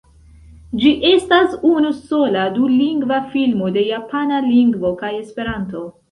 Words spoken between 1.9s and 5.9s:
sola dulingva filmo de japana lingvo kaj esperanto.